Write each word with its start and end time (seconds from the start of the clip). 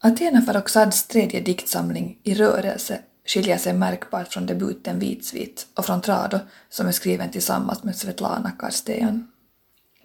Athena 0.00 0.42
Farrokhzads 0.42 1.06
tredje 1.06 1.40
diktsamling 1.40 2.18
I 2.22 2.34
rörelse 2.34 3.00
skiljer 3.26 3.58
sig 3.58 3.72
märkbart 3.72 4.32
från 4.32 4.46
debuten 4.46 4.98
Vitsvit 4.98 5.66
och 5.74 5.86
från 5.86 6.00
Trado 6.00 6.38
som 6.68 6.86
är 6.86 6.92
skriven 6.92 7.30
tillsammans 7.30 7.82
med 7.82 7.96
Svetlana 7.96 8.50
Karstejan. 8.58 9.28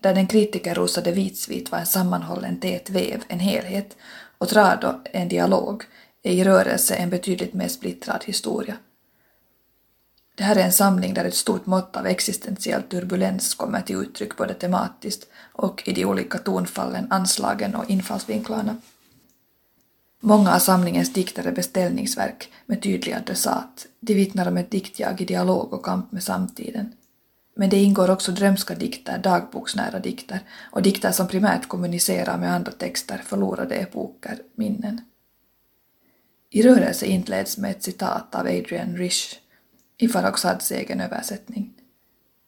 Där 0.02 0.16
den 0.16 0.28
kritikerrosade 0.28 1.12
Vitsvit 1.12 1.72
var 1.72 1.80
en 1.80 1.86
sammanhållen 1.86 2.60
tät 2.60 2.90
väv, 2.90 3.24
en 3.28 3.40
helhet, 3.40 3.98
och 4.38 4.50
Trado 4.50 5.02
en 5.04 5.28
dialog, 5.28 5.84
är 6.24 6.32
i 6.32 6.44
rörelse 6.44 6.96
en 6.96 7.10
betydligt 7.10 7.54
mer 7.54 7.68
splittrad 7.68 8.24
historia. 8.26 8.78
Det 10.36 10.44
här 10.44 10.56
är 10.56 10.64
en 10.64 10.74
samling 10.74 11.14
där 11.14 11.26
ett 11.26 11.36
stort 11.36 11.66
mått 11.66 11.96
av 11.96 12.06
existentiell 12.06 12.84
turbulens 12.84 13.56
kommer 13.56 13.82
till 13.82 13.96
uttryck 13.96 14.38
både 14.38 14.54
tematiskt 14.54 15.28
och 15.52 15.88
i 15.88 15.94
de 15.94 16.06
olika 16.06 16.38
tonfallen, 16.38 17.08
anslagen 17.10 17.76
och 17.76 17.90
infallsvinklarna. 17.90 18.78
Många 20.26 20.56
av 20.56 20.60
samlingens 20.60 21.14
dikter 21.14 21.48
är 21.48 21.52
beställningsverk 21.52 22.52
med 22.66 22.82
tydlig 22.82 23.14
adressat. 23.14 23.88
De 24.00 24.14
vittnar 24.14 24.48
om 24.48 24.58
ett 24.58 24.72
diktjag 24.72 25.22
i 25.22 25.26
dialog 25.26 25.74
och 25.74 25.86
kamp 25.86 26.12
med 26.12 26.24
samtiden. 26.24 26.94
Men 27.56 27.70
det 27.70 27.84
ingår 27.84 28.10
också 28.10 28.32
drömska 28.32 28.76
dikter, 28.76 29.18
dagboksnära 29.18 30.00
dikter 30.00 30.40
och 30.72 30.82
dikter 30.82 31.12
som 31.12 31.28
primärt 31.28 31.68
kommunicerar 31.68 32.38
med 32.38 32.54
andra 32.54 32.72
texter, 32.72 33.18
förlorade 33.18 33.76
epoker, 33.76 34.38
minnen. 34.56 35.02
I 36.50 36.62
rörelse 36.62 37.06
inleds 37.06 37.58
med 37.58 37.72
ett 37.72 37.84
citat 37.84 38.36
av 38.36 38.46
Adrian 38.46 38.98
Risch, 38.98 39.40
i 39.98 40.08
Farrokhzads 40.08 40.72
egen 40.72 41.02
översättning. 41.02 41.74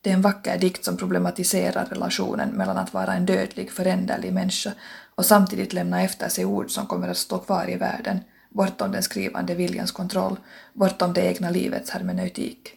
Det 0.06 0.12
är 0.12 0.14
en 0.14 0.22
vacker 0.22 0.58
dikt 0.58 0.86
som 0.86 0.98
problematiserar 0.98 1.86
relationen 1.86 2.50
mellan 2.50 2.78
att 2.78 2.94
vara 2.94 3.14
en 3.14 3.26
dödlig, 3.26 3.72
föränderlig 3.72 4.34
människa 4.34 4.72
och 5.16 5.26
samtidigt 5.26 5.74
lämna 5.74 6.02
efter 6.02 6.30
sig 6.30 6.46
ord 6.46 6.72
som 6.72 6.88
kommer 6.88 7.10
att 7.10 7.18
stå 7.18 7.38
kvar 7.38 7.70
i 7.70 7.76
världen, 7.76 8.20
bortom 8.50 8.92
den 8.92 9.04
skrivande 9.04 9.56
viljans 9.56 9.92
kontroll, 9.92 10.38
bortom 10.74 11.14
det 11.14 11.22
egna 11.22 11.50
livets 11.50 11.90
hermeneutik. 11.90 12.74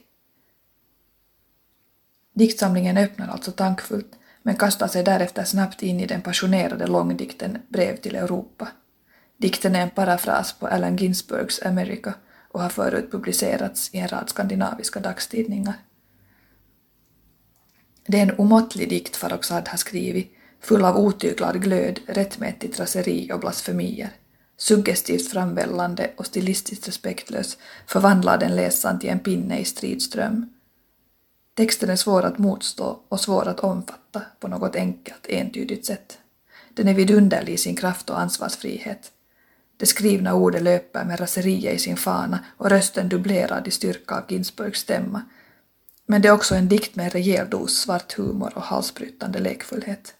Diktsamlingen 2.35 2.97
öppnar 2.97 3.29
alltså 3.29 3.53
tankfullt, 3.53 4.13
men 4.43 4.57
kastar 4.57 4.89
sig 4.89 5.05
därefter 5.05 5.45
snabbt 5.45 5.83
in 5.83 6.01
i 6.01 6.07
den 6.07 6.23
passionerade 6.23 6.87
långdikten 6.87 7.59
Brev 7.69 7.97
till 7.97 8.17
Europa. 8.17 8.69
Dikten 9.37 9.77
är 9.77 9.81
en 9.81 9.91
parafras 9.91 10.53
på 10.53 10.67
Allen 10.67 10.97
Ginsbergs 10.97 11.63
America 11.63 12.15
och 12.49 12.63
har 12.63 12.69
förut 12.69 13.11
publicerats 13.11 13.95
i 13.95 13.99
en 13.99 14.09
rad 14.09 14.29
skandinaviska 14.29 15.01
dagstidningar. 15.01 15.75
Det 18.11 18.19
är 18.19 18.23
en 18.23 18.39
omåttlig 18.39 18.89
dikt 18.89 19.17
Farrokhzad 19.17 19.69
har 19.69 19.77
skrivit, 19.77 20.33
full 20.61 20.85
av 20.85 20.97
otyglad 20.97 21.63
glöd, 21.63 22.01
rättmätigt 22.07 22.81
raseri 22.81 23.33
och 23.33 23.41
blasfemier. 23.41 24.11
Suggestivt 24.57 25.29
framvällande 25.29 26.11
och 26.17 26.27
stilistiskt 26.27 26.89
respektlös 26.89 27.59
förvandlar 27.87 28.39
den 28.39 28.57
läsaren 28.57 28.99
till 28.99 29.11
en 29.11 29.19
pinne 29.19 29.59
i 29.59 29.65
stridström. 29.65 30.53
Texten 31.55 31.91
är 31.91 31.97
svår 31.97 32.23
att 32.23 32.39
motstå 32.39 33.01
och 33.09 33.21
svår 33.21 33.49
att 33.49 33.61
omfatta 33.61 34.23
på 34.41 34.49
något 34.49 34.77
enkelt, 34.77 35.27
entydigt 35.29 35.87
sätt. 35.87 36.19
Den 36.75 36.89
är 36.89 36.95
vidunderlig 36.95 37.53
i 37.53 37.57
sin 37.57 37.77
kraft 37.77 38.11
och 38.11 38.21
ansvarsfrihet. 38.21 39.13
Det 39.77 39.87
skrivna 39.87 40.35
ordet 40.35 40.63
löper 40.63 41.05
med 41.05 41.21
raseriet 41.21 41.75
i 41.75 41.79
sin 41.79 41.97
fana 41.97 42.39
och 42.57 42.71
rösten 42.71 43.09
dubblerad 43.09 43.69
i 43.69 43.71
styrka 43.71 44.15
av 44.15 44.33
Ginsbergs 44.33 44.79
stämma. 44.79 45.23
Men 46.11 46.23
det 46.23 46.29
är 46.29 46.33
också 46.33 46.55
en 46.55 46.69
dikt 46.69 46.97
med 46.97 47.05
en 47.05 47.11
rejäl 47.11 47.51
dos 47.51 47.77
svart 47.77 48.13
humor 48.13 48.53
och 48.55 48.63
halsbrytande 48.63 49.39
lekfullhet. 49.39 50.15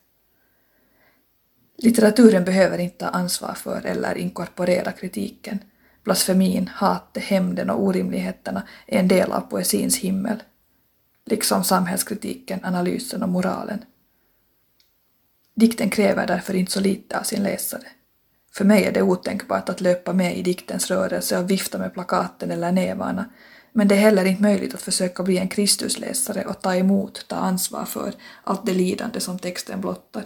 Litteraturen 1.77 2.45
behöver 2.45 2.79
inte 2.79 2.97
ta 2.99 3.07
ansvar 3.07 3.55
för 3.55 3.87
eller 3.87 4.19
inkorporera 4.19 4.93
kritiken. 4.93 5.59
Blasfemin, 6.05 6.69
hatet, 6.69 7.25
hämnden 7.25 7.71
och 7.71 7.83
orimligheterna 7.83 8.63
är 8.87 8.99
en 8.99 9.09
del 9.09 9.33
av 9.33 9.41
poesins 9.41 9.97
himmel. 9.97 10.43
Liksom 11.25 11.65
samhällskritiken, 11.65 12.65
analysen 12.65 13.23
och 13.23 13.29
moralen. 13.29 13.85
Dikten 15.55 15.91
kräver 15.91 16.27
därför 16.27 16.55
inte 16.55 16.73
så 16.73 16.81
lite 16.81 17.19
av 17.19 17.23
sin 17.23 17.43
läsare. 17.43 17.87
För 18.53 18.65
mig 18.65 18.85
är 18.85 18.93
det 18.93 19.03
otänkbart 19.03 19.69
att 19.69 19.81
löpa 19.81 20.13
med 20.13 20.37
i 20.37 20.43
diktens 20.43 20.91
rörelse 20.91 21.39
och 21.39 21.51
vifta 21.51 21.79
med 21.79 21.95
plakaten 21.95 22.51
eller 22.51 22.73
nävarna, 22.73 23.25
men 23.79 23.89
det 23.89 23.95
är 23.95 23.99
heller 23.99 24.25
inte 24.25 24.43
möjligt 24.43 24.75
att 24.75 24.83
försöka 24.83 25.23
bli 25.23 25.39
en 25.39 25.49
Kristusläsare 25.49 26.45
och 26.45 26.61
ta 26.61 26.75
emot, 26.75 27.29
ta 27.29 27.37
ansvar 27.37 27.85
för 27.85 28.15
allt 28.45 28.67
det 28.67 28.75
lidande 28.75 29.21
som 29.21 29.39
texten 29.39 29.81
blottar. 29.81 30.25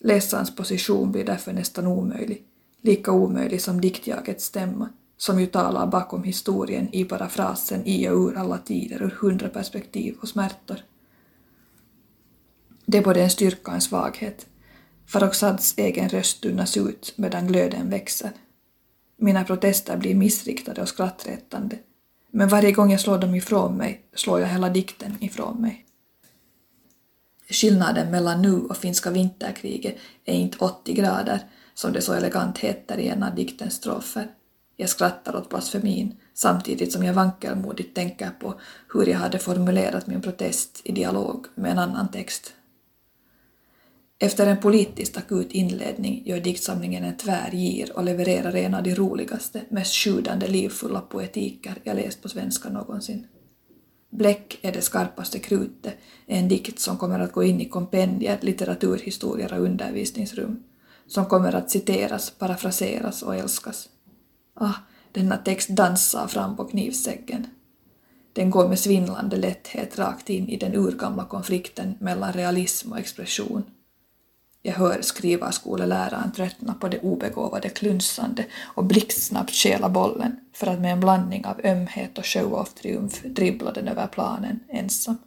Läsarens 0.00 0.54
position 0.56 1.12
blir 1.12 1.24
därför 1.24 1.52
nästan 1.52 1.86
omöjlig, 1.86 2.44
lika 2.82 3.12
omöjlig 3.12 3.62
som 3.62 3.80
diktjagets 3.80 4.44
stämma, 4.44 4.88
som 5.16 5.40
ju 5.40 5.46
talar 5.46 5.86
bakom 5.86 6.24
historien 6.24 6.88
i 6.92 7.04
parafrasen 7.04 7.86
i 7.86 8.08
och 8.08 8.28
ur 8.28 8.36
alla 8.36 8.58
tider 8.58 9.02
ur 9.02 9.16
hundra 9.20 9.48
perspektiv 9.48 10.16
och 10.20 10.28
smärtor. 10.28 10.76
Det 12.86 12.98
är 12.98 13.02
både 13.02 13.22
en 13.22 13.30
styrka 13.30 13.70
och 13.70 13.74
en 13.74 13.80
svaghet. 13.80 14.46
Farrokhzads 15.06 15.74
egen 15.78 16.08
röst 16.08 16.42
tunnas 16.42 16.76
ut 16.76 17.12
medan 17.16 17.46
glöden 17.46 17.90
växer. 17.90 18.30
Mina 19.16 19.44
protester 19.44 19.96
blir 19.96 20.14
missriktade 20.14 20.82
och 20.82 20.88
skrattretande, 20.88 21.78
men 22.30 22.48
varje 22.48 22.72
gång 22.72 22.90
jag 22.90 23.00
slår 23.00 23.18
dem 23.18 23.34
ifrån 23.34 23.76
mig 23.76 24.04
slår 24.14 24.40
jag 24.40 24.48
hela 24.48 24.68
dikten 24.68 25.16
ifrån 25.20 25.60
mig. 25.60 25.86
Skillnaden 27.48 28.10
mellan 28.10 28.42
nu 28.42 28.60
och 28.60 28.76
finska 28.76 29.10
vinterkriget 29.10 29.96
är 30.24 30.34
inte 30.34 30.58
80 30.58 30.92
grader, 30.92 31.40
som 31.74 31.92
det 31.92 32.02
så 32.02 32.12
elegant 32.12 32.58
heter 32.58 32.98
i 32.98 33.08
en 33.08 33.22
av 33.22 33.34
diktens 33.34 33.74
strofer. 33.74 34.30
Jag 34.76 34.88
skrattar 34.88 35.36
åt 35.36 35.48
blasfemin 35.48 36.16
samtidigt 36.34 36.92
som 36.92 37.04
jag 37.04 37.14
vankelmodigt 37.14 37.94
tänker 37.94 38.30
på 38.30 38.60
hur 38.94 39.06
jag 39.06 39.18
hade 39.18 39.38
formulerat 39.38 40.06
min 40.06 40.22
protest 40.22 40.80
i 40.84 40.92
dialog 40.92 41.46
med 41.54 41.70
en 41.70 41.78
annan 41.78 42.08
text. 42.08 42.52
Efter 44.22 44.46
en 44.46 44.60
politiskt 44.60 45.16
akut 45.16 45.52
inledning 45.52 46.22
gör 46.26 46.40
diktsamlingen 46.40 47.04
en 47.04 47.16
tvär 47.16 47.50
gir 47.52 47.96
och 47.96 48.04
levererar 48.04 48.56
en 48.56 48.74
av 48.74 48.82
de 48.82 48.94
roligaste, 48.94 49.62
mest 49.68 49.94
sjudande 49.94 50.46
livfulla 50.46 51.00
poetiker 51.00 51.74
jag 51.84 51.96
läst 51.96 52.22
på 52.22 52.28
svenska 52.28 52.68
någonsin. 52.68 53.26
Bläck 54.10 54.58
är 54.62 54.72
det 54.72 54.82
skarpaste 54.82 55.38
krutet, 55.38 55.94
en 56.26 56.48
dikt 56.48 56.78
som 56.78 56.96
kommer 56.96 57.20
att 57.20 57.32
gå 57.32 57.44
in 57.44 57.60
i 57.60 57.64
kompendier, 57.64 58.38
litteraturhistorier 58.40 59.52
och 59.52 59.64
undervisningsrum, 59.64 60.62
som 61.06 61.26
kommer 61.26 61.54
att 61.54 61.70
citeras, 61.70 62.30
parafraseras 62.30 63.22
och 63.22 63.36
älskas. 63.36 63.88
Ah, 64.54 64.74
denna 65.12 65.36
text 65.36 65.68
dansar 65.68 66.26
fram 66.26 66.56
på 66.56 66.64
knivsäcken. 66.64 67.46
Den 68.32 68.50
går 68.50 68.68
med 68.68 68.78
svindlande 68.78 69.36
lätthet 69.36 69.98
rakt 69.98 70.30
in 70.30 70.48
i 70.48 70.56
den 70.56 70.74
urgamla 70.74 71.24
konflikten 71.24 71.94
mellan 72.00 72.32
realism 72.32 72.92
och 72.92 72.98
expression 72.98 73.64
jag 74.62 74.72
hör 74.72 75.02
skrivarskoleläraren 75.02 76.32
tröttna 76.32 76.74
på 76.74 76.88
det 76.88 76.98
obegåvade 76.98 77.68
klunsande 77.68 78.46
och 78.58 78.84
blixtsnabbt 78.84 79.50
stjäla 79.50 79.88
bollen 79.88 80.40
för 80.52 80.66
att 80.66 80.80
med 80.80 80.92
en 80.92 81.00
blandning 81.00 81.46
av 81.46 81.60
ömhet 81.64 82.18
och 82.18 82.26
show-off-triumf 82.26 83.22
dribbla 83.22 83.72
den 83.72 83.88
över 83.88 84.06
planen 84.06 84.60
ensam. 84.68 85.18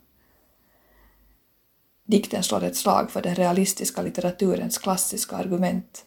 Dikten 2.05 2.43
slår 2.43 2.63
ett 2.63 2.75
slag 2.75 3.11
för 3.11 3.21
den 3.21 3.35
realistiska 3.35 4.01
litteraturens 4.01 4.77
klassiska 4.77 5.35
argument 5.35 6.05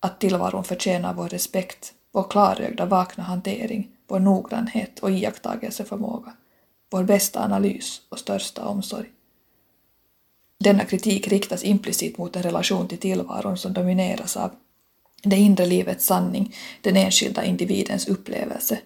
att 0.00 0.20
tillvaron 0.20 0.64
förtjänar 0.64 1.14
vår 1.14 1.28
respekt, 1.28 1.92
vår 2.12 2.30
klarögda 2.30 2.86
vakna 2.86 3.24
hantering, 3.24 3.90
vår 4.08 4.18
noggrannhet 4.18 4.98
och 4.98 5.10
iakttagelseförmåga, 5.10 6.32
vår 6.90 7.04
bästa 7.04 7.44
analys 7.44 8.00
och 8.08 8.18
största 8.18 8.64
omsorg. 8.64 9.10
Denna 10.62 10.84
kritik 10.84 11.28
riktas 11.28 11.64
implicit 11.64 12.18
mot 12.18 12.36
en 12.36 12.42
relation 12.42 12.88
till 12.88 12.98
tillvaron 12.98 13.58
som 13.58 13.72
domineras 13.72 14.36
av 14.36 14.50
det 15.22 15.36
inre 15.36 15.66
livets 15.66 16.06
sanning, 16.06 16.54
den 16.80 16.96
enskilda 16.96 17.44
individens 17.44 18.08
upplevelse. 18.08 18.78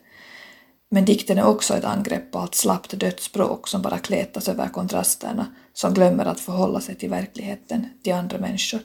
Men 0.89 1.05
dikten 1.05 1.39
är 1.39 1.47
också 1.47 1.75
ett 1.75 1.85
angrepp 1.85 2.33
på 2.33 2.39
allt 2.39 2.55
slappt 2.55 2.91
dött 2.91 3.21
språk 3.21 3.69
som 3.69 3.83
bara 3.83 3.99
kletas 3.99 4.49
över 4.49 4.69
kontrasterna, 4.69 5.47
som 5.73 5.95
glömmer 5.95 6.25
att 6.25 6.41
förhålla 6.41 6.81
sig 6.81 6.95
till 6.95 7.11
verkligheten, 7.11 7.87
till 8.03 8.15
andra 8.15 8.39
människor. 8.39 8.81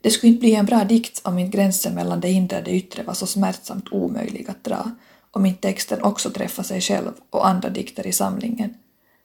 Det 0.00 0.10
skulle 0.10 0.32
inte 0.32 0.40
bli 0.40 0.54
en 0.54 0.66
bra 0.66 0.84
dikt 0.84 1.20
om 1.24 1.38
inte 1.38 1.56
gränsen 1.56 1.94
mellan 1.94 2.20
det 2.20 2.30
inre 2.30 2.58
och 2.58 2.64
det 2.64 2.70
yttre 2.70 3.02
var 3.02 3.14
så 3.14 3.26
smärtsamt 3.26 3.92
omöjlig 3.92 4.50
att 4.50 4.64
dra, 4.64 4.90
om 5.30 5.46
inte 5.46 5.60
texten 5.60 6.02
också 6.02 6.30
träffar 6.30 6.62
sig 6.62 6.80
själv 6.80 7.12
och 7.30 7.46
andra 7.48 7.68
dikter 7.68 8.06
i 8.06 8.12
samlingen. 8.12 8.74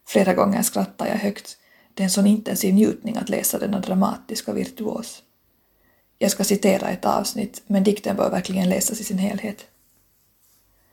Flera 0.07 0.33
gånger 0.33 0.61
skrattar 0.61 1.07
jag 1.07 1.15
högt 1.15 1.57
det 1.93 2.03
är 2.03 2.05
en 2.05 2.09
sån 2.11 2.27
intensiv 2.27 2.73
njutning 2.73 3.17
att 3.17 3.29
läsa 3.29 3.59
denna 3.59 3.79
dramatiska 3.79 4.53
virtuos. 4.53 5.23
Jag 6.17 6.31
ska 6.31 6.43
citera 6.43 6.89
ett 6.89 7.05
avsnitt, 7.05 7.61
men 7.67 7.83
dikten 7.83 8.15
bör 8.15 8.29
verkligen 8.29 8.69
läsas 8.69 9.01
i 9.01 9.03
sin 9.03 9.17
helhet. 9.17 9.65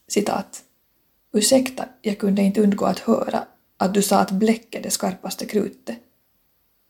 Citat. 0.09 0.63
Ursäkta, 1.33 1.89
jag 2.03 2.19
kunde 2.19 2.43
inte 2.43 2.61
undgå 2.61 2.85
att 2.85 2.99
höra 2.99 3.45
att 3.77 3.95
du 3.95 4.03
sa 4.03 4.19
att 4.19 4.31
bläck 4.31 4.75
är 4.75 4.83
det 4.83 4.91
skarpaste 4.91 5.47
krutet. 5.47 5.99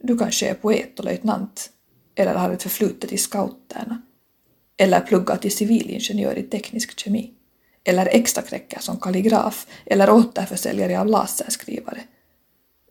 Du 0.02 0.18
kanske 0.18 0.48
är 0.48 0.54
poet 0.54 0.98
och 0.98 1.04
löjtnant, 1.04 1.70
eller 2.14 2.34
har 2.34 2.50
ett 2.50 2.62
förflutet 2.62 3.12
i 3.12 3.18
scouterna. 3.18 4.02
eller 4.80 5.00
pluggat 5.00 5.42
till 5.42 5.56
civilingenjör 5.56 6.38
i 6.38 6.42
teknisk 6.42 6.98
kemi, 6.98 7.32
eller 7.84 8.06
extraknäcker 8.06 8.80
som 8.80 9.00
kalligraf 9.00 9.66
eller 9.86 10.10
återförsäljare 10.10 11.00
av 11.00 11.06
laserskrivare. 11.06 12.00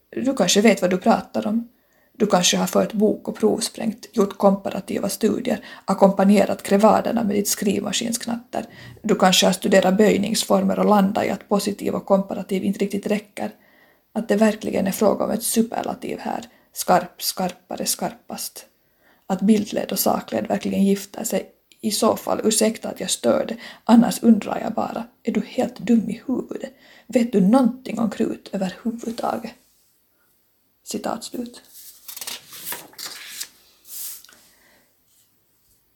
Du 0.09 0.36
kanske 0.36 0.62
vet 0.62 0.81
vad 0.81 0.92
du 0.92 0.98
pratar 0.98 1.48
om. 1.48 1.69
Du 2.18 2.27
kanske 2.27 2.57
har 2.57 2.68
fört 2.68 2.94
bok 2.94 3.27
och 3.27 3.36
provsprängt, 3.36 4.07
gjort 4.13 4.38
komparativa 4.38 5.09
studier, 5.09 5.65
ackompanjerat 5.86 6.63
krevaderna 6.63 7.24
med 7.24 7.36
ditt 7.36 7.48
skrivmaskinsknatter. 7.48 8.65
Du 9.04 9.15
kanske 9.15 9.45
har 9.45 9.54
studerat 9.54 9.98
böjningsformer 9.98 10.80
och 10.80 10.86
landat 10.86 11.25
i 11.25 11.30
att 11.30 11.50
positiv 11.50 11.94
och 11.94 12.06
komparativ 12.06 12.63
inte 12.63 12.80
riktigt 12.80 13.07
räcker. 13.07 13.51
Att 14.13 14.27
det 14.27 14.36
verkligen 14.36 14.88
är 14.88 14.92
fråga 14.92 15.25
om 15.25 15.31
ett 15.31 15.44
superlativ 15.44 16.19
här, 16.19 16.45
skarp, 16.74 17.21
skarpare, 17.21 17.86
skarpast. 17.86 18.65
Att 19.27 19.42
bildled 19.42 19.92
och 19.92 20.00
sakled 20.00 20.48
verkligen 20.48 20.83
gifter 20.83 21.24
sig. 21.24 21.51
I 21.81 21.92
så 21.92 22.15
fall, 22.15 22.42
ursäkta 22.44 22.89
att 22.89 23.00
jag 23.00 23.10
störde, 23.10 23.56
annars 23.83 24.24
undrar 24.24 24.60
jag 24.60 24.74
bara, 24.74 25.03
är 25.24 25.31
du 25.31 25.42
helt 25.45 25.80
dum 25.80 26.10
i 26.10 26.21
huvudet? 26.27 26.74
Vet 27.07 27.31
du 27.31 27.42
någonting 27.42 28.00
om 28.00 28.10
krut 28.10 28.50
överhuvudtaget? 28.51 29.53
Citat 30.88 31.24
slut. 31.24 31.62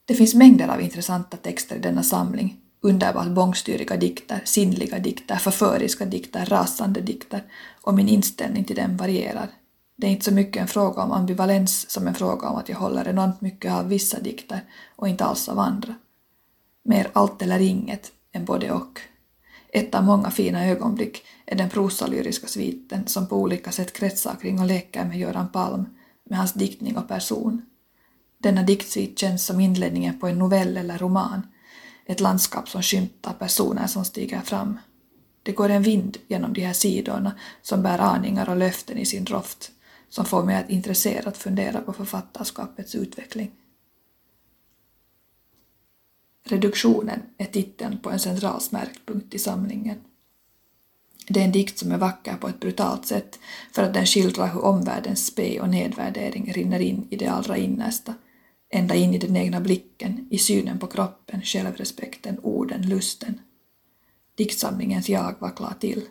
Det 0.05 0.15
finns 0.15 0.35
mängder 0.35 0.67
av 0.67 0.81
intressanta 0.81 1.37
texter 1.37 1.75
i 1.75 1.79
denna 1.79 2.03
samling, 2.03 2.57
underbart 2.81 3.27
bångstyriga 3.27 3.97
dikter, 3.97 4.41
sinnliga 4.45 4.99
dikter, 4.99 5.35
förföriska 5.35 6.05
dikter, 6.05 6.45
rasande 6.45 7.01
dikter, 7.01 7.43
och 7.81 7.93
min 7.93 8.07
inställning 8.07 8.65
till 8.65 8.75
dem 8.75 8.97
varierar. 8.97 9.49
Det 9.95 10.07
är 10.07 10.11
inte 10.11 10.25
så 10.25 10.33
mycket 10.33 10.61
en 10.61 10.67
fråga 10.67 11.03
om 11.03 11.11
ambivalens 11.11 11.89
som 11.89 12.07
en 12.07 12.15
fråga 12.15 12.49
om 12.49 12.55
att 12.55 12.69
jag 12.69 12.77
håller 12.77 13.07
enormt 13.07 13.41
mycket 13.41 13.71
av 13.71 13.87
vissa 13.87 14.19
dikter 14.19 14.61
och 14.95 15.07
inte 15.07 15.25
alls 15.25 15.49
av 15.49 15.59
andra. 15.59 15.95
Mer 16.83 17.11
allt 17.13 17.41
eller 17.41 17.59
inget 17.59 18.11
än 18.31 18.45
både 18.45 18.71
och. 18.71 18.99
Ett 19.73 19.95
av 19.95 20.03
många 20.03 20.31
fina 20.31 20.65
ögonblick 20.65 21.23
är 21.45 21.55
den 21.55 21.69
prosalyriska 21.69 22.47
sviten 22.47 23.07
som 23.07 23.27
på 23.27 23.35
olika 23.35 23.71
sätt 23.71 23.93
kretsar 23.93 24.35
kring 24.41 24.59
och 24.59 24.65
leker 24.65 25.05
med 25.05 25.19
Göran 25.19 25.47
Palm, 25.47 25.85
med 26.29 26.37
hans 26.37 26.53
diktning 26.53 26.97
och 26.97 27.07
person. 27.07 27.61
Denna 28.37 28.63
diktsvit 28.63 29.19
känns 29.19 29.45
som 29.45 29.59
inledningen 29.59 30.19
på 30.19 30.27
en 30.27 30.39
novell 30.39 30.77
eller 30.77 30.97
roman, 30.97 31.41
ett 32.05 32.19
landskap 32.19 32.69
som 32.69 32.81
skymtar 32.81 33.33
personer 33.33 33.87
som 33.87 34.05
stiger 34.05 34.41
fram. 34.41 34.79
Det 35.43 35.51
går 35.51 35.69
en 35.69 35.83
vind 35.83 36.17
genom 36.27 36.53
de 36.53 36.61
här 36.61 36.73
sidorna 36.73 37.31
som 37.61 37.83
bär 37.83 37.99
aningar 37.99 38.49
och 38.49 38.57
löften 38.57 38.97
i 38.97 39.05
sin 39.05 39.25
roft, 39.25 39.71
som 40.09 40.25
får 40.25 40.43
mig 40.43 40.55
att 40.55 40.69
intresserat 40.69 41.37
fundera 41.37 41.81
på 41.81 41.93
författarskapets 41.93 42.95
utveckling. 42.95 43.51
Reduktionen 46.43 47.19
är 47.37 47.45
titeln 47.45 47.97
på 47.97 48.09
en 48.09 48.19
central 48.19 48.61
smärkpunkt 48.61 49.33
i 49.33 49.39
samlingen. 49.39 49.97
Det 51.27 51.39
är 51.39 51.45
en 51.45 51.51
dikt 51.51 51.77
som 51.77 51.91
är 51.91 51.97
vacker 51.97 52.35
på 52.35 52.47
ett 52.47 52.59
brutalt 52.59 53.05
sätt 53.05 53.39
för 53.71 53.83
att 53.83 53.93
den 53.93 54.05
skildrar 54.05 54.47
hur 54.47 54.65
omvärldens 54.65 55.25
spe 55.25 55.59
och 55.59 55.69
nedvärdering 55.69 56.53
rinner 56.53 56.79
in 56.79 57.07
i 57.09 57.15
det 57.15 57.27
allra 57.27 57.57
innersta, 57.57 58.13
ända 58.69 58.95
in 58.95 59.13
i 59.13 59.17
den 59.17 59.35
egna 59.35 59.59
blicken, 59.59 60.27
i 60.29 60.37
synen 60.37 60.79
på 60.79 60.87
kroppen, 60.87 61.41
självrespekten, 61.41 62.39
orden, 62.43 62.81
lusten. 62.81 63.39
Diktsamlingens 64.35 65.09
jag 65.09 65.35
vacklar 65.39 65.73
till. 65.79 66.05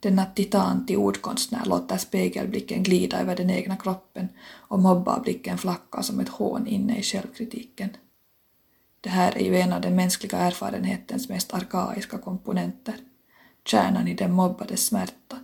Denna 0.00 0.24
titan 0.24 0.86
till 0.86 0.96
ordkonstnär 0.96 1.64
låter 1.64 1.96
spegelblicken 1.96 2.82
glida 2.82 3.20
över 3.20 3.36
den 3.36 3.50
egna 3.50 3.76
kroppen 3.76 4.28
och 4.44 4.78
mobbarblicken 4.78 5.58
flacka 5.58 6.02
som 6.02 6.20
ett 6.20 6.28
hån 6.28 6.66
inne 6.66 6.98
i 6.98 7.02
självkritiken. 7.02 7.90
Det 9.02 9.10
här 9.10 9.38
är 9.38 9.44
ju 9.44 9.56
en 9.56 9.72
av 9.72 9.80
den 9.80 9.96
mänskliga 9.96 10.38
erfarenhetens 10.38 11.28
mest 11.28 11.54
arkaiska 11.54 12.18
komponenter, 12.18 12.94
kärnan 13.64 14.08
i 14.08 14.14
den 14.14 14.32
mobbades 14.32 14.86
smärta. 14.86 15.38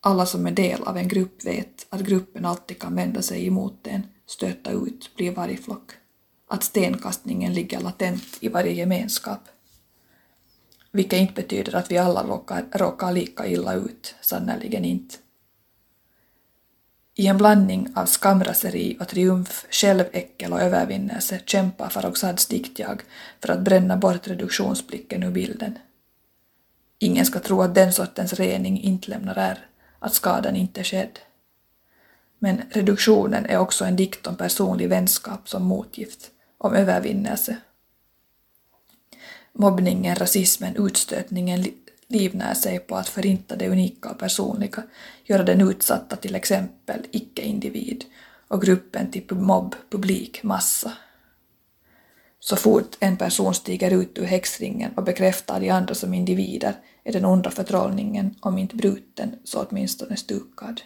Alla 0.00 0.26
som 0.26 0.46
är 0.46 0.50
del 0.50 0.82
av 0.82 0.96
en 0.96 1.08
grupp 1.08 1.44
vet 1.44 1.86
att 1.90 2.00
gruppen 2.00 2.44
alltid 2.44 2.78
kan 2.78 2.94
vända 2.94 3.22
sig 3.22 3.46
emot 3.46 3.86
en, 3.86 4.06
stöta 4.26 4.70
ut, 4.70 5.10
bli 5.16 5.30
vargflock. 5.30 5.90
Att 6.48 6.64
stenkastningen 6.64 7.52
ligger 7.54 7.80
latent 7.80 8.24
i 8.40 8.48
varje 8.48 8.72
gemenskap. 8.72 9.40
Vilket 10.92 11.18
inte 11.18 11.34
betyder 11.34 11.74
att 11.74 11.90
vi 11.90 11.98
alla 11.98 12.22
råkar, 12.22 12.66
råkar 12.72 13.12
lika 13.12 13.46
illa 13.46 13.74
ut, 13.74 14.14
sannerligen 14.20 14.84
inte. 14.84 15.14
I 17.16 17.26
en 17.26 17.36
blandning 17.36 17.92
av 17.94 18.06
skamraseri 18.06 18.96
och 19.00 19.08
triumf, 19.08 19.66
själväckel 19.70 20.52
och 20.52 20.60
övervinnelse 20.60 21.40
kämpar 21.46 21.88
Farrokhzads 21.88 22.46
diktjag 22.46 23.02
för 23.40 23.48
att 23.52 23.60
bränna 23.60 23.96
bort 23.96 24.28
reduktionsblicken 24.28 25.22
ur 25.22 25.30
bilden. 25.30 25.78
Ingen 26.98 27.26
ska 27.26 27.40
tro 27.40 27.62
att 27.62 27.74
den 27.74 27.92
sortens 27.92 28.32
rening 28.32 28.80
inte 28.80 29.10
lämnar 29.10 29.38
ärr, 29.38 29.66
att 29.98 30.14
skadan 30.14 30.56
inte 30.56 30.80
är 30.80 30.84
skedd. 30.84 31.18
Men 32.38 32.62
reduktionen 32.70 33.46
är 33.46 33.58
också 33.58 33.84
en 33.84 33.96
dikt 33.96 34.26
om 34.26 34.36
personlig 34.36 34.88
vänskap 34.88 35.48
som 35.48 35.64
motgift, 35.64 36.30
om 36.58 36.74
övervinnelse. 36.74 37.56
Mobbningen, 39.52 40.16
rasismen, 40.16 40.76
utstötningen 40.76 41.64
livnär 42.08 42.54
sig 42.54 42.78
på 42.78 42.96
att 42.96 43.08
förinta 43.08 43.56
det 43.56 43.68
unika 43.68 44.10
och 44.10 44.18
personliga, 44.18 44.82
göra 45.24 45.42
den 45.42 45.60
utsatta 45.60 46.16
till 46.16 46.34
exempel 46.34 47.06
icke-individ 47.10 48.04
och 48.48 48.62
gruppen 48.62 49.10
till 49.10 49.24
mobb, 49.30 49.74
publik, 49.90 50.42
massa. 50.42 50.92
Så 52.40 52.56
fort 52.56 52.96
en 53.00 53.16
person 53.16 53.54
stiger 53.54 53.90
ut 53.90 54.18
ur 54.18 54.24
häxringen 54.24 54.92
och 54.96 55.04
bekräftar 55.04 55.60
de 55.60 55.70
andra 55.70 55.94
som 55.94 56.14
individer 56.14 56.74
är 57.04 57.12
den 57.12 57.24
onda 57.24 57.50
förtrollningen, 57.50 58.34
om 58.40 58.58
inte 58.58 58.76
bruten, 58.76 59.34
så 59.44 59.62
åtminstone 59.64 60.16
stukad. 60.16 60.80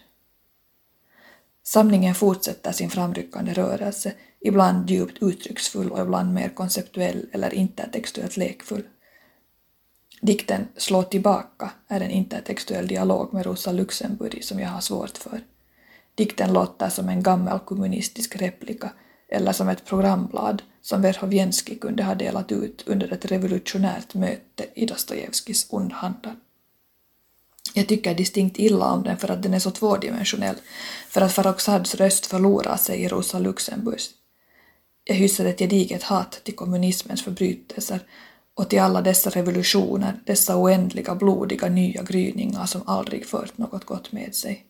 Samlingen 1.63 2.15
fortsätter 2.15 2.73
sin 2.73 2.91
framryckande 2.91 3.53
rörelse, 3.53 4.13
ibland 4.41 4.91
djupt 4.91 5.23
uttrycksfull 5.23 5.91
och 5.91 6.01
ibland 6.01 6.35
mer 6.35 6.49
konceptuell 6.49 7.27
eller 7.33 7.55
intertextuellt 7.55 8.37
lekfull. 8.37 8.83
Dikten 10.21 10.69
Slå 10.77 11.03
tillbaka 11.03 11.71
är 11.89 12.01
en 12.01 12.11
intertextuell 12.11 12.87
dialog 12.87 13.35
med 13.35 13.47
Rosa 13.47 13.73
Luxemburg 13.73 14.45
som 14.45 14.61
jag 14.61 14.69
har 14.69 14.81
svårt 14.81 15.19
för. 15.19 15.41
Dikten 16.15 16.53
låter 16.53 16.89
som 16.89 17.09
en 17.09 17.23
gammal 17.23 17.59
kommunistisk 17.59 18.37
replika 18.37 18.93
eller 19.29 19.53
som 19.53 19.69
ett 19.69 19.85
programblad 19.85 20.63
som 20.83 21.03
Verhovjenski 21.03 21.75
kunde 21.75 22.03
ha 22.03 22.15
delat 22.15 22.53
ut 22.53 22.85
under 22.87 23.13
ett 23.13 23.25
revolutionärt 23.25 24.15
möte 24.15 24.67
i 24.75 24.87
Dostojevskijs 24.87 25.67
Ondhandar. 25.71 26.37
Jag 27.75 27.89
tycker 27.89 28.15
distinkt 28.15 28.59
illa 28.59 28.93
om 28.93 29.03
den 29.03 29.17
för 29.17 29.31
att 29.31 29.43
den 29.43 29.55
är 29.55 29.59
så 29.59 29.71
tvådimensionell, 29.71 30.57
för 31.09 31.21
att 31.21 31.33
Farrokhzads 31.33 31.95
röst 31.95 32.27
förlorar 32.27 32.77
sig 32.77 33.03
i 33.03 33.09
Rosa 33.09 33.39
Luxemburgs. 33.39 34.11
Jag 35.05 35.15
hyser 35.15 35.45
ett 35.45 35.59
gediget 35.59 36.03
hat 36.03 36.41
till 36.45 36.57
kommunismens 36.57 37.25
förbrytelser 37.25 38.01
och 38.59 38.69
till 38.69 38.81
alla 38.81 39.03
dessa 39.03 39.31
revolutioner, 39.31 40.21
dessa 40.25 40.57
oändliga 40.57 41.15
blodiga 41.15 41.69
nya 41.69 42.03
gryningar 42.03 42.67
som 42.67 42.83
aldrig 42.87 43.27
fört 43.27 43.59
något 43.59 43.85
gott 43.85 44.13
med 44.13 44.35
sig. 44.35 44.67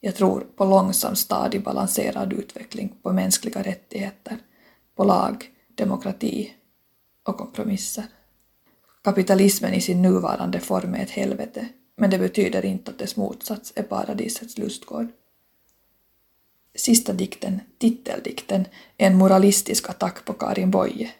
Jag 0.00 0.14
tror 0.14 0.46
på 0.56 0.64
långsam, 0.64 1.16
stadig, 1.16 1.62
balanserad 1.62 2.32
utveckling, 2.32 2.92
på 3.02 3.12
mänskliga 3.12 3.62
rättigheter, 3.62 4.38
på 4.96 5.04
lag, 5.04 5.50
demokrati 5.74 6.52
och 7.22 7.36
kompromisser. 7.36 8.04
Kapitalismen 9.04 9.74
i 9.74 9.80
sin 9.80 10.02
nuvarande 10.02 10.60
form 10.60 10.94
är 10.94 11.02
ett 11.02 11.10
helvete, 11.10 11.68
men 11.96 12.10
det 12.10 12.18
betyder 12.18 12.64
inte 12.64 12.90
att 12.90 12.98
dess 12.98 13.16
motsats 13.16 13.72
är 13.76 13.82
paradisets 13.82 14.58
lustgård. 14.58 15.06
Sista 16.74 17.12
dikten, 17.12 17.60
titeldikten, 17.78 18.64
är 18.96 19.06
en 19.06 19.18
moralistisk 19.18 19.90
attack 19.90 20.24
på 20.24 20.32
Karin 20.32 20.70
Boye. 20.70 21.10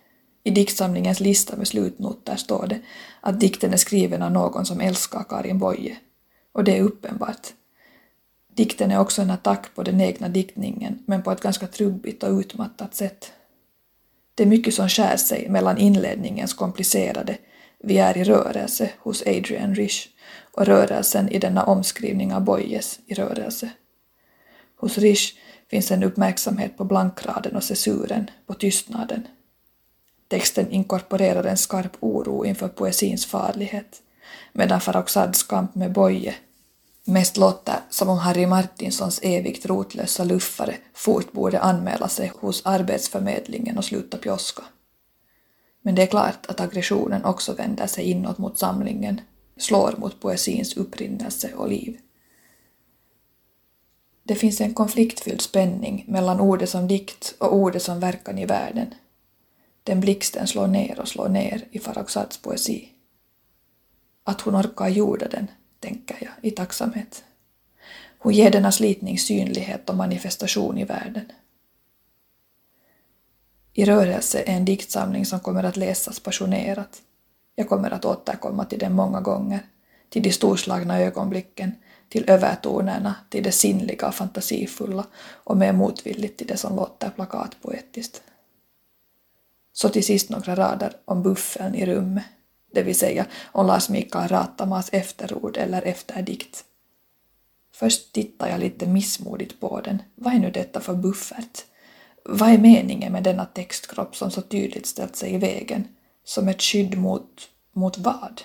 I 0.44 0.50
diktsamlingens 0.50 1.20
lista 1.20 1.56
med 1.56 1.68
slutnoter 1.68 2.36
står 2.36 2.66
det 2.66 2.80
att 3.20 3.40
dikten 3.40 3.72
är 3.72 3.76
skriven 3.76 4.22
av 4.22 4.32
någon 4.32 4.66
som 4.66 4.80
älskar 4.80 5.24
Karin 5.28 5.58
Boye. 5.58 5.96
Och 6.52 6.64
det 6.64 6.78
är 6.78 6.82
uppenbart. 6.82 7.48
Dikten 8.54 8.90
är 8.90 9.00
också 9.00 9.22
en 9.22 9.30
attack 9.30 9.74
på 9.74 9.82
den 9.82 10.00
egna 10.00 10.28
diktningen, 10.28 11.02
men 11.06 11.22
på 11.22 11.32
ett 11.32 11.40
ganska 11.40 11.66
trubbigt 11.66 12.22
och 12.22 12.38
utmattat 12.38 12.94
sätt. 12.94 13.32
Det 14.34 14.42
är 14.42 14.46
mycket 14.46 14.74
som 14.74 14.88
skär 14.88 15.16
sig 15.16 15.48
mellan 15.48 15.78
inledningens 15.78 16.54
komplicerade 16.54 17.38
”vi 17.84 17.98
är 17.98 18.16
i 18.18 18.24
rörelse” 18.24 18.90
hos 18.98 19.22
Adrian 19.26 19.74
Rich 19.74 20.08
och 20.52 20.66
rörelsen 20.66 21.28
i 21.28 21.38
denna 21.38 21.64
omskrivning 21.64 22.34
av 22.34 22.44
Boyes 22.44 23.00
i 23.06 23.14
rörelse. 23.14 23.70
Hos 24.76 24.98
Rich 24.98 25.34
finns 25.70 25.90
en 25.90 26.02
uppmärksamhet 26.02 26.76
på 26.76 26.84
blankraden 26.84 27.56
och 27.56 27.64
cessuren, 27.64 28.30
på 28.46 28.54
tystnaden. 28.54 29.26
Texten 30.32 30.70
inkorporerar 30.70 31.44
en 31.44 31.56
skarp 31.56 31.96
oro 32.00 32.44
inför 32.44 32.68
poesins 32.68 33.26
farlighet, 33.26 34.02
medan 34.52 34.80
Farrokhzads 34.80 35.42
kamp 35.42 35.74
med 35.74 35.92
Boye 35.92 36.34
Mest 37.04 37.36
låter 37.36 37.80
som 37.90 38.08
om 38.08 38.18
Harry 38.18 38.46
Martinsons 38.46 39.20
evigt 39.22 39.66
rotlösa 39.66 40.24
luffare 40.24 40.76
fort 40.94 41.32
borde 41.32 41.60
anmäla 41.60 42.08
sig 42.08 42.32
hos 42.34 42.62
Arbetsförmedlingen 42.64 43.78
och 43.78 43.84
sluta 43.84 44.16
pjoska. 44.16 44.62
Men 45.82 45.94
det 45.94 46.02
är 46.02 46.06
klart 46.06 46.46
att 46.46 46.60
aggressionen 46.60 47.24
också 47.24 47.52
vänder 47.52 47.86
sig 47.86 48.04
inåt 48.10 48.38
mot 48.38 48.58
samlingen, 48.58 49.20
slår 49.56 49.94
mot 49.98 50.20
poesins 50.20 50.76
upprinnelse 50.76 51.50
och 51.54 51.68
liv. 51.68 51.98
Det 54.22 54.34
finns 54.34 54.60
en 54.60 54.74
konfliktfylld 54.74 55.40
spänning 55.40 56.04
mellan 56.08 56.40
ordet 56.40 56.70
som 56.70 56.88
dikt 56.88 57.34
och 57.38 57.54
ordet 57.54 57.82
som 57.82 58.00
verkan 58.00 58.38
i 58.38 58.46
världen. 58.46 58.94
Den 59.82 60.00
blixten 60.00 60.46
slår 60.46 60.66
ner 60.66 61.00
och 61.00 61.08
slår 61.08 61.28
ner 61.28 61.64
i 61.70 61.78
Farrokhzads 61.78 62.38
poesi. 62.38 62.88
Att 64.24 64.40
hon 64.40 64.56
orkar 64.56 64.88
jorda 64.88 65.28
den, 65.28 65.50
tänker 65.80 66.16
jag, 66.20 66.32
i 66.42 66.50
tacksamhet. 66.50 67.24
Hon 68.18 68.32
ger 68.32 68.50
denna 68.50 68.72
slitning 68.72 69.18
synlighet 69.18 69.90
och 69.90 69.96
manifestation 69.96 70.78
i 70.78 70.84
världen. 70.84 71.32
I 73.72 73.84
rörelse 73.84 74.42
är 74.42 74.56
en 74.56 74.64
diktsamling 74.64 75.26
som 75.26 75.40
kommer 75.40 75.64
att 75.64 75.76
läsas 75.76 76.20
passionerat. 76.20 77.02
Jag 77.54 77.68
kommer 77.68 77.90
att 77.90 78.04
återkomma 78.04 78.64
till 78.64 78.78
den 78.78 78.92
många 78.92 79.20
gånger, 79.20 79.60
till 80.08 80.22
de 80.22 80.32
storslagna 80.32 81.00
ögonblicken, 81.00 81.72
till 82.08 82.30
övertonerna, 82.30 83.14
till 83.28 83.42
det 83.42 83.52
sinnliga 83.52 84.08
och 84.08 84.14
fantasifulla 84.14 85.06
och 85.32 85.56
mer 85.56 85.72
motvilligt 85.72 86.38
till 86.38 86.46
det 86.46 86.56
som 86.56 86.76
låter 86.76 87.10
plakatpoetiskt. 87.10 88.22
Så 89.72 89.88
till 89.88 90.04
sist 90.04 90.30
några 90.30 90.54
rader 90.54 90.92
om 91.04 91.22
buffeln 91.22 91.74
i 91.74 91.86
rummet, 91.86 92.24
det 92.72 92.82
vill 92.82 92.98
säga 92.98 93.26
om 93.44 93.66
Lars 93.66 93.88
Mikael 93.88 94.28
Ratamas 94.28 94.88
efterord 94.92 95.56
eller 95.56 95.82
efterdikt. 95.82 96.64
Först 97.74 98.12
tittar 98.12 98.48
jag 98.48 98.60
lite 98.60 98.86
missmodigt 98.86 99.60
på 99.60 99.80
den. 99.80 100.02
Vad 100.14 100.34
är 100.34 100.38
nu 100.38 100.50
detta 100.50 100.80
för 100.80 100.94
buffert? 100.94 101.64
Vad 102.24 102.48
är 102.48 102.58
meningen 102.58 103.12
med 103.12 103.22
denna 103.22 103.44
textkropp 103.44 104.16
som 104.16 104.30
så 104.30 104.42
tydligt 104.42 104.86
ställt 104.86 105.16
sig 105.16 105.34
i 105.34 105.38
vägen? 105.38 105.88
Som 106.24 106.48
ett 106.48 106.62
skydd 106.62 106.98
mot, 106.98 107.48
mot 107.72 107.98
vad? 107.98 108.42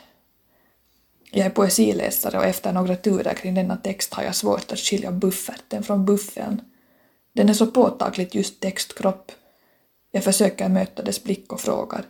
Jag 1.31 1.46
är 1.46 1.50
poesiläsare 1.50 2.38
och 2.38 2.46
efter 2.46 2.74
några 2.74 2.96
turer 2.96 3.34
kring 3.34 3.53
denna 3.53 3.77
text 3.77 4.13
har 4.13 4.24
jag 4.24 4.36
svårt 4.36 4.72
att 4.72 4.79
skilja 4.79 5.12
bufferten 5.12 5.84
från 5.84 6.05
buffeln. 6.05 6.62
Den 7.34 7.50
är 7.50 7.53
så 7.53 7.67
påtagligt 7.67 8.36
just 8.36 8.60
textkropp. 8.60 9.31
Jag 10.17 10.24
försöker 10.24 10.69
möta 10.69 11.03
dess 11.03 11.24
blick 11.24 11.53
och 11.53 11.62
frågar 11.62 12.05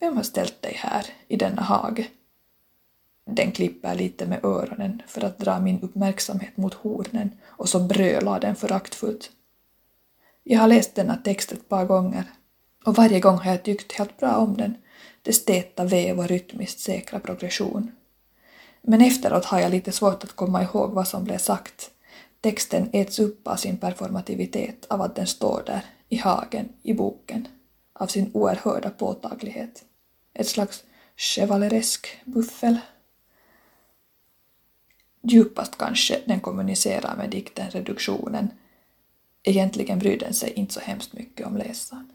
Vem 0.00 0.16
har 0.16 0.22
ställt 0.22 0.62
dig 0.62 0.74
här, 0.76 1.06
i 1.28 1.36
denna 1.36 1.62
hage? 1.62 2.06
Den 3.26 3.52
klipper 3.52 3.94
lite 3.94 4.26
med 4.26 4.44
öronen 4.44 5.02
för 5.06 5.24
att 5.24 5.38
dra 5.38 5.60
min 5.60 5.80
uppmärksamhet 5.80 6.56
mot 6.56 6.74
hornen 6.74 7.30
och 7.44 7.68
så 7.68 7.80
brölar 7.80 8.40
den 8.40 8.56
föraktfullt. 8.56 9.30
Jag 10.42 10.60
har 10.60 10.68
läst 10.68 10.94
denna 10.94 11.16
text 11.16 11.52
ett 11.52 11.68
par 11.68 11.84
gånger 11.84 12.24
och 12.84 12.94
varje 12.94 13.20
gång 13.20 13.38
har 13.38 13.50
jag 13.50 13.62
tyckt 13.62 13.92
helt 13.92 14.16
bra 14.16 14.36
om 14.36 14.56
den, 14.56 14.76
dess 15.22 15.44
täta 15.44 15.84
väv 15.84 16.18
och 16.18 16.28
rytmiskt 16.28 16.80
säkra 16.80 17.20
progression. 17.20 17.92
Men 18.82 19.00
efteråt 19.00 19.44
har 19.44 19.60
jag 19.60 19.70
lite 19.70 19.92
svårt 19.92 20.24
att 20.24 20.36
komma 20.36 20.62
ihåg 20.62 20.90
vad 20.90 21.08
som 21.08 21.24
blev 21.24 21.38
sagt. 21.38 21.90
Texten 22.40 22.90
äts 22.92 23.18
upp 23.18 23.48
av 23.48 23.56
sin 23.56 23.76
performativitet, 23.76 24.86
av 24.88 25.02
att 25.02 25.16
den 25.16 25.26
står 25.26 25.62
där, 25.66 25.84
i 26.10 26.16
hagen, 26.16 26.68
i 26.82 26.94
boken, 26.94 27.48
av 27.92 28.06
sin 28.06 28.30
oerhörda 28.34 28.90
påtaglighet. 28.90 29.84
Ett 30.34 30.48
slags 30.48 30.84
chevaleresk 31.16 32.06
buffel. 32.24 32.78
Djupast 35.22 35.78
kanske 35.78 36.20
den 36.26 36.40
kommunicerar 36.40 37.16
med 37.16 37.30
dikten 37.30 37.70
reduktionen. 37.70 38.50
Egentligen 39.42 39.98
bryr 39.98 40.18
den 40.18 40.34
sig 40.34 40.52
inte 40.52 40.74
så 40.74 40.80
hemskt 40.80 41.12
mycket 41.12 41.46
om 41.46 41.56
läsaren. 41.56 42.12